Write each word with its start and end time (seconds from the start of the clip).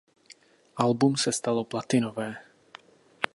Album 0.85 1.15
se 1.17 1.31
stalo 1.31 1.63
platinové. 1.63 2.29